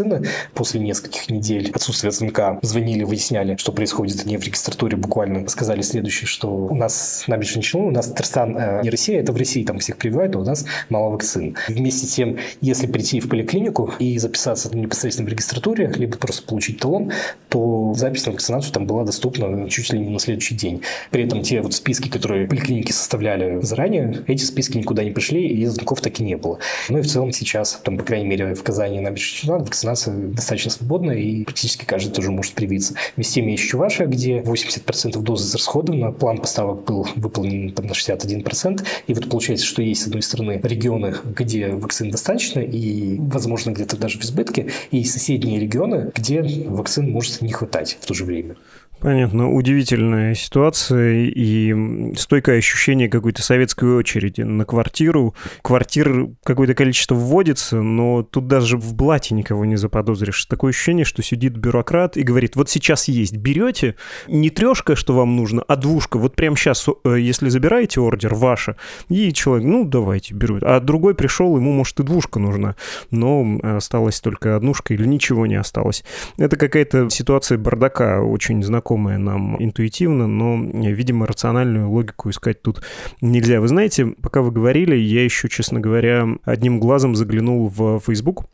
[0.54, 4.22] После нескольких недель отсутствия звонка звонили, выясняли, что происходит.
[4.26, 8.82] Они в регистратуре буквально сказали следующее, что у нас набережные Челны, у нас Татарстан э,
[8.84, 11.56] не Россия, это в России там всех прививают, а у нас мало вакцин.
[11.68, 16.80] Вместе с тем, если прийти в поликлинику и записаться непосредственно в регистратуре, либо просто получить
[16.80, 17.12] талон,
[17.50, 20.82] то запись на вакцинацию там была доступна чуть ли не на следующий день.
[21.10, 25.66] При этом те вот списки, которые поликлиники составляли заранее, эти списки никуда не пришли, и
[25.66, 26.60] звонков так и не было.
[26.90, 30.72] Ну и в целом сейчас, там, по крайней мере, в Казани на Челнах вакцинация достаточно
[30.72, 32.94] свободная, и практически каждый тоже может привиться.
[33.16, 37.94] Вместе с тем есть Чувашия, где 80% дозы израсходовано, план поставок был выполнен там, на
[37.94, 43.72] 61%, и вот получается, что есть, с одной стороны, регионы, где вакцин достаточно, и, возможно,
[43.72, 48.26] где-то даже в избытке, и соседние регионы, где вакцин может не хватать в то же
[48.26, 48.56] время.
[49.02, 49.52] Понятно.
[49.52, 55.34] Удивительная ситуация и стойкое ощущение какой-то советской очереди на квартиру.
[55.64, 60.46] Квартир какое-то количество вводится, но тут даже в блате никого не заподозришь.
[60.46, 63.96] Такое ощущение, что сидит бюрократ и говорит, вот сейчас есть, берете,
[64.28, 66.20] не трешка, что вам нужно, а двушка.
[66.20, 68.76] Вот прямо сейчас, э, если забираете ордер, ваша,
[69.10, 70.60] и человек, ну, давайте, беру.
[70.62, 72.76] А другой пришел, ему, может, и двушка нужна,
[73.10, 76.04] но осталась только однушка или ничего не осталось.
[76.38, 82.82] Это какая-то ситуация бардака, очень знакомая знакомое нам интуитивно, но, видимо, рациональную логику искать тут
[83.22, 83.62] нельзя.
[83.62, 88.46] Вы знаете, пока вы говорили, я еще, честно говоря, одним глазом заглянул в Facebook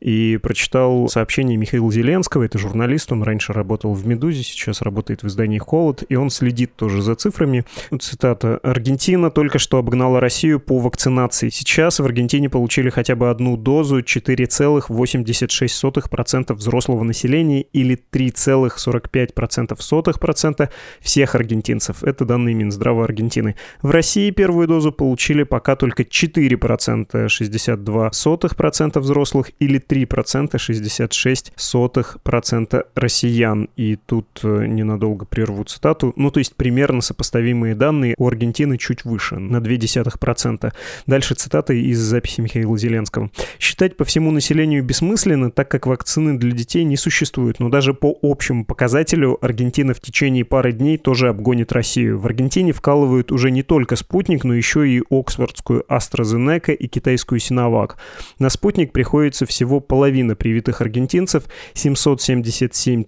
[0.00, 5.26] и прочитал сообщение Михаила Зеленского, это журналист, он раньше работал в «Медузе», сейчас работает в
[5.26, 7.64] издании «Холод», и он следит тоже за цифрами.
[8.00, 8.58] Цитата.
[8.62, 11.50] «Аргентина только что обогнала Россию по вакцинации.
[11.50, 20.68] Сейчас в Аргентине получили хотя бы одну дозу 4,86% взрослого населения или 3,45%
[21.00, 22.04] всех аргентинцев.
[22.04, 23.56] Это данные Минздрава Аргентины.
[23.82, 32.86] В России первую дозу получили пока только 4%, 62% взрослых или 3%, 66 сотых процента
[32.94, 33.68] россиян.
[33.76, 36.12] И тут э, ненадолго прерву цитату.
[36.16, 40.72] Ну, то есть примерно сопоставимые данные у Аргентины чуть выше, на 0,2%.
[41.06, 43.30] Дальше цитата из записи Михаила Зеленского.
[43.58, 48.16] «Считать по всему населению бессмысленно, так как вакцины для детей не существует, но даже по
[48.22, 52.18] общему показателю Аргентина в течение пары дней тоже обгонит Россию.
[52.18, 57.96] В Аргентине вкалывают уже не только спутник, но еще и оксфордскую AstraZeneca и китайскую Синовак.
[58.38, 63.04] На спутник приходится всего половина привитых аргентинцев, 777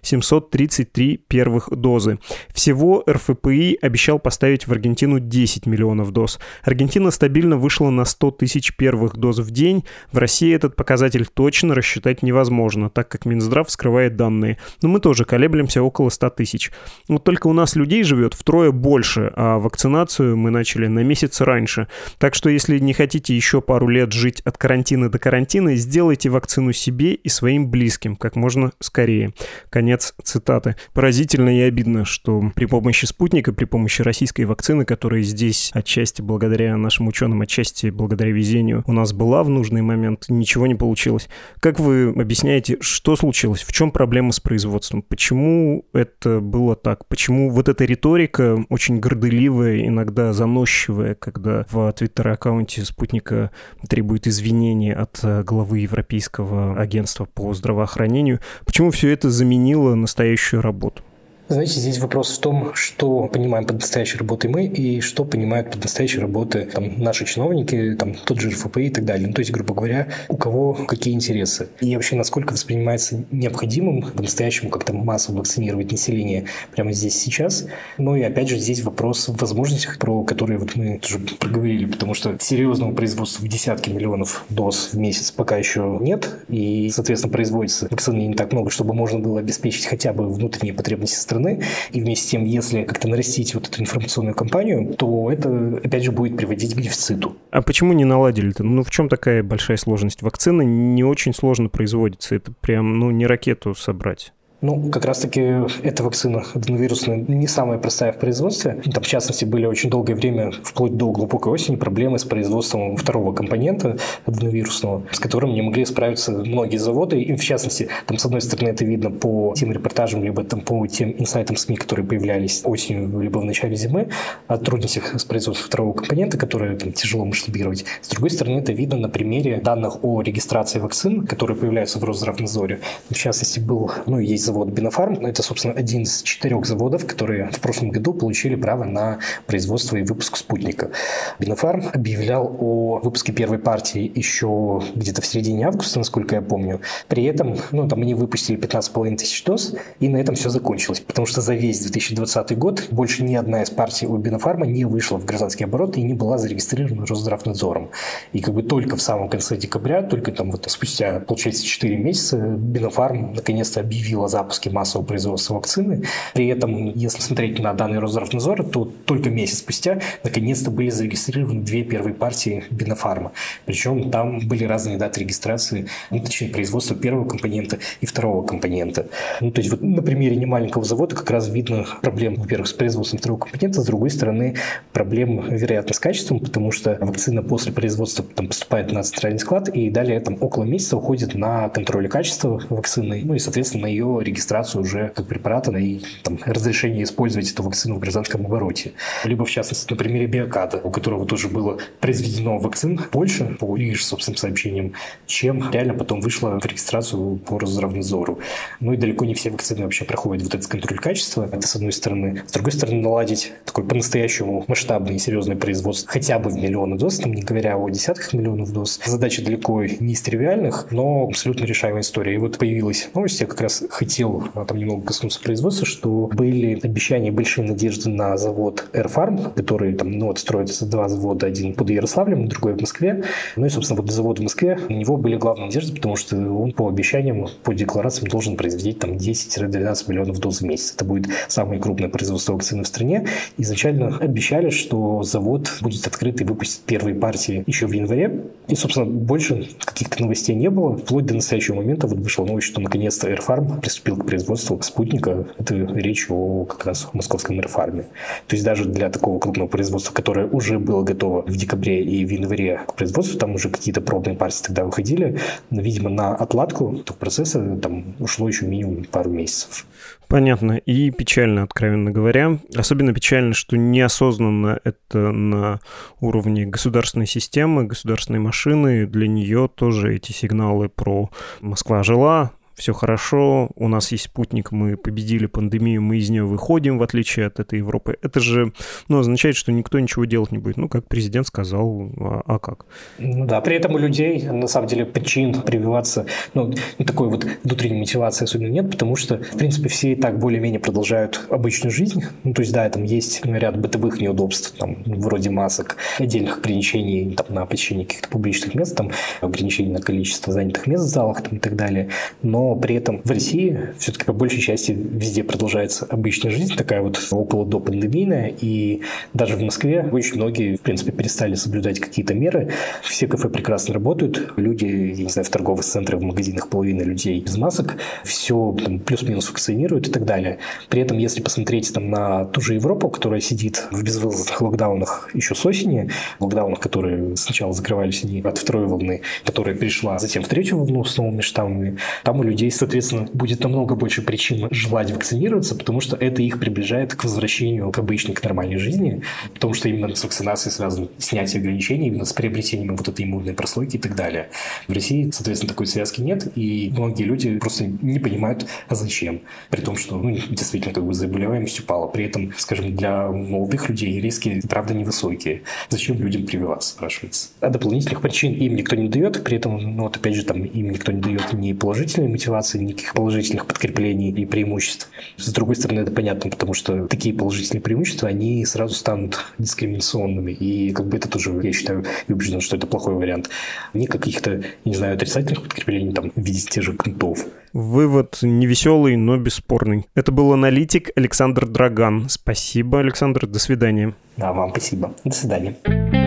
[0.00, 2.20] 733 первых дозы.
[2.54, 6.38] Всего РФПИ обещал поставить в Аргентину 10 миллионов доз.
[6.62, 9.84] Аргентина стабильно вышла на 100 тысяч первых доз в день.
[10.12, 14.58] В России этот показатель точно рассчитать невозможно, так как Минздрав скрывает данные.
[14.82, 16.70] Но мы тоже колеблемся около 100 тысяч.
[17.08, 21.88] Вот только у нас людей живет втрое больше, а вакцинацию мы начали на месяц раньше.
[22.18, 26.28] Так что если не хотите еще пару лет жить от карантина до карантина, Главное, сделайте
[26.28, 29.32] вакцину себе и своим близким как можно скорее.
[29.70, 30.76] Конец цитаты.
[30.92, 36.76] Поразительно и обидно, что при помощи спутника, при помощи российской вакцины, которая здесь отчасти благодаря
[36.76, 41.28] нашим ученым, отчасти благодаря везению у нас была в нужный момент, ничего не получилось.
[41.58, 43.62] Как вы объясняете, что случилось?
[43.62, 45.00] В чем проблема с производством?
[45.00, 47.06] Почему это было так?
[47.08, 53.50] Почему вот эта риторика очень горделивая, иногда заносчивая, когда в твиттер-аккаунте спутника
[53.88, 58.40] требует извинения от главы главы Европейского агентства по здравоохранению.
[58.66, 61.04] Почему все это заменило настоящую работу?
[61.48, 65.82] Знаете, здесь вопрос в том, что понимаем под настоящей работой мы и что понимают под
[65.82, 69.26] настоящей работой там, наши чиновники, там, тот же РФП и так далее.
[69.26, 71.68] Ну, то есть, грубо говоря, у кого какие интересы.
[71.80, 77.66] И вообще, насколько воспринимается необходимым по-настоящему как-то массово вакцинировать население прямо здесь сейчас.
[77.98, 82.14] Ну и опять же, здесь вопрос в возможностях, про которые вот мы тоже проговорили, потому
[82.14, 86.30] что серьезного производства в десятки миллионов доз в месяц пока еще нет.
[86.48, 91.16] И, соответственно, производится вакцины не так много, чтобы можно было обеспечить хотя бы внутренние потребности
[91.32, 91.62] страны.
[91.92, 96.12] И вместе с тем, если как-то нарастить вот эту информационную кампанию, то это, опять же,
[96.12, 97.36] будет приводить к дефициту.
[97.50, 98.62] А почему не наладили-то?
[98.62, 100.22] Ну, в чем такая большая сложность?
[100.22, 102.34] Вакцина не очень сложно производится.
[102.34, 104.32] Это прям, ну, не ракету собрать.
[104.62, 105.40] Ну, как раз-таки
[105.82, 108.80] эта вакцина аденовирусная не самая простая в производстве.
[108.94, 113.32] Там, в частности, были очень долгое время, вплоть до глубокой осени, проблемы с производством второго
[113.32, 117.20] компонента аденовирусного, с которым не могли справиться многие заводы.
[117.20, 120.86] И, в частности, там, с одной стороны, это видно по тем репортажам, либо там, по
[120.86, 124.10] тем инсайтам СМИ, которые появлялись осенью, либо в начале зимы,
[124.46, 127.84] о трудностях с производством второго компонента, которые там, тяжело масштабировать.
[128.00, 132.78] С другой стороны, это видно на примере данных о регистрации вакцин, которые появляются в Росздравнадзоре.
[133.10, 135.24] В частности, был, ну, есть завод Бинофарм.
[135.24, 140.02] Это, собственно, один из четырех заводов, которые в прошлом году получили право на производство и
[140.02, 140.90] выпуск спутника.
[141.38, 146.80] Бинофарм объявлял о выпуске первой партии еще где-то в середине августа, насколько я помню.
[147.08, 151.00] При этом, ну, там они выпустили 15,5 тысяч доз, и на этом все закончилось.
[151.00, 155.16] Потому что за весь 2020 год больше ни одна из партий у Бинофарма не вышла
[155.16, 157.90] в гражданский оборот и не была зарегистрирована Росздравнадзором.
[158.32, 162.36] И как бы только в самом конце декабря, только там вот спустя, получается, 4 месяца,
[162.36, 166.02] Бинофарм наконец-то объявил о запуске массового производства вакцины.
[166.34, 171.84] При этом, если смотреть на данные Росздравнадзора, то только месяц спустя наконец-то были зарегистрированы две
[171.84, 173.32] первые партии Бинофарма.
[173.64, 179.06] Причем там были разные даты регистрации, ну, точнее, производства первого компонента и второго компонента.
[179.40, 183.18] Ну, то есть вот на примере немаленького завода как раз видно проблем, во-первых, с производством
[183.18, 184.56] второго компонента, с другой стороны,
[184.92, 189.90] проблем, вероятно, с качеством, потому что вакцина после производства там, поступает на центральный склад, и
[189.90, 194.82] далее там около месяца уходит на контроль качества вакцины, ну и, соответственно, на ее регистрацию
[194.82, 198.92] уже как препарата и там, разрешение использовать эту вакцину в гражданском обороте.
[199.24, 204.00] Либо, в частности, на примере Биокада, у которого тоже было произведено вакцин больше, по их
[204.00, 204.94] собственным сообщениям,
[205.26, 208.40] чем реально потом вышло в регистрацию по Росздравнадзору.
[208.80, 211.92] Ну и далеко не все вакцины вообще проходят вот этот контроль качества, это с одной
[211.92, 212.42] стороны.
[212.46, 217.18] С другой стороны, наладить такой по-настоящему масштабное и серьезное производство хотя бы в миллионы доз,
[217.18, 219.00] там, не говоря о десятках миллионов доз.
[219.04, 222.34] Задача далеко не из тривиальных, но абсолютно решаемая история.
[222.34, 227.30] И вот появилась новость, я как раз хотел там немного коснуться производства, что были обещания,
[227.30, 232.48] большие надежды на завод Airfarm, который там, ну, вот строится два завода, один под Ярославлем,
[232.48, 233.24] другой в Москве.
[233.56, 236.72] Ну и, собственно, вот завод в Москве, у него были главные надежды, потому что он
[236.72, 240.94] по обещаниям, по декларациям должен производить там 10-12 миллионов доз в месяц.
[240.94, 243.26] Это будет самое крупное производство вакцины в стране.
[243.56, 248.44] Изначально обещали, что завод будет открыт и выпустит первые партии еще в январе.
[248.68, 250.96] И, собственно, больше каких-то новостей не было.
[250.96, 255.46] Вплоть до настоящего момента вот вышла новость, что наконец-то Airfarm приступил к производству спутника.
[255.58, 258.02] Это речь о как раз московском Airfarm.
[258.46, 262.30] То есть даже для такого крупного производства, которое уже было готово в декабре и в
[262.30, 265.38] январе к производству, там уже какие-то пробные партии тогда выходили.
[265.70, 269.86] Видимо, на отладку этого процесса там ушло еще минимум пару месяцев.
[270.28, 270.78] Понятно.
[270.78, 272.58] И печально, откровенно говоря.
[272.74, 275.80] Особенно печально, что неосознанно это на
[276.20, 279.06] уровне государственной системы, государственной машины.
[279.06, 281.30] Для нее тоже эти сигналы про
[281.60, 286.98] «Москва жила», все хорошо, у нас есть спутник, мы победили пандемию, мы из нее выходим,
[286.98, 288.16] в отличие от этой Европы.
[288.22, 288.72] Это же
[289.08, 290.76] ну, означает, что никто ничего делать не будет.
[290.76, 292.86] Ну, как президент сказал, а, а как?
[293.18, 296.72] Ну да, при этом у людей, на самом деле, причин прививаться, ну,
[297.04, 301.46] такой вот внутренней мотивации особенно нет, потому что, в принципе, все и так более-менее продолжают
[301.50, 302.24] обычную жизнь.
[302.44, 307.46] Ну, то есть, да, там есть ряд бытовых неудобств, там, вроде масок, отдельных ограничений там,
[307.54, 309.10] на посещение каких-то публичных мест, там,
[309.40, 312.10] ограничений на количество занятых мест в залах там, и так далее.
[312.42, 317.18] Но при этом в России все-таки по большей части везде продолжается обычная жизнь, такая вот
[317.30, 319.02] около до пандемийная, и
[319.32, 322.70] даже в Москве очень многие, в принципе, перестали соблюдать какие-то меры.
[323.02, 327.40] Все кафе прекрасно работают, люди, я не знаю, в торговых центрах, в магазинах половина людей
[327.40, 330.58] без масок, все плюс-минус вакцинируют и так далее.
[330.88, 335.54] При этом, если посмотреть там на ту же Европу, которая сидит в безвылазных локдаунах еще
[335.54, 336.10] с осени,
[336.40, 341.40] локдаунах, которые сначала закрывались от второй волны, которая перешла затем в третью волну с новыми
[341.40, 346.42] штаммами, там у людей людей, соответственно, будет намного больше причин желать вакцинироваться, потому что это
[346.42, 349.22] их приближает к возвращению к обычной, к нормальной жизни,
[349.54, 353.96] потому что именно с вакцинацией связано снятие ограничений, именно с приобретением вот этой иммунной прослойки
[353.96, 354.48] и так далее.
[354.86, 359.40] В России, соответственно, такой связки нет, и многие люди просто не понимают, а зачем.
[359.70, 362.06] При том, что ну, действительно как бы заболеваемость упала.
[362.06, 365.62] При этом, скажем, для молодых людей риски, правда, невысокие.
[365.88, 367.48] Зачем людям прививаться, спрашивается.
[367.60, 370.90] А дополнительных причин им никто не дает, при этом, ну вот опять же, там им
[370.90, 375.08] никто не дает ни положительной мотивации, никаких положительных подкреплений и преимуществ.
[375.36, 380.52] С другой стороны, это понятно, потому что такие положительные преимущества, они сразу станут дискриминационными.
[380.52, 383.48] И как бы это тоже, я считаю, и убежден, что это плохой вариант.
[383.94, 387.46] Ни каких-то, не знаю, отрицательных подкреплений там в виде тех же кнутов.
[387.72, 390.06] Вывод невеселый, но бесспорный.
[390.14, 392.28] Это был аналитик Александр Драган.
[392.28, 393.46] Спасибо, Александр.
[393.46, 394.14] До свидания.
[394.36, 395.14] Да, вам спасибо.
[395.24, 396.21] До свидания.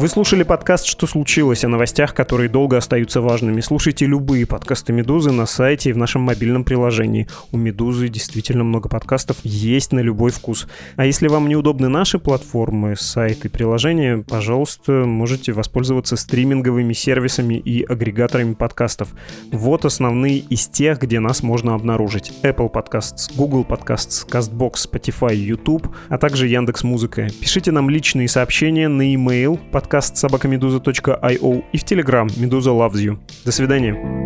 [0.00, 3.60] Вы слушали подкаст «Что случилось?» о новостях, которые долго остаются важными.
[3.60, 7.28] Слушайте любые подкасты «Медузы» на сайте и в нашем мобильном приложении.
[7.52, 10.68] У «Медузы» действительно много подкастов, есть на любой вкус.
[10.96, 17.84] А если вам неудобны наши платформы, сайт и приложения, пожалуйста, можете воспользоваться стриминговыми сервисами и
[17.84, 19.10] агрегаторами подкастов.
[19.52, 22.32] Вот основные из тех, где нас можно обнаружить.
[22.42, 27.28] Apple Podcasts, Google Podcasts, CastBox, Spotify, YouTube, а также Яндекс.Музыка.
[27.38, 29.58] Пишите нам личные сообщения на e-mail
[29.90, 33.18] подкаст собакамедуза.io и в Telegram Медуза Loves You.
[33.44, 34.20] До свидания.